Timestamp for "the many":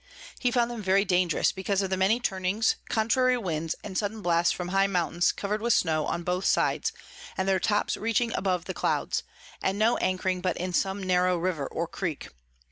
1.91-2.19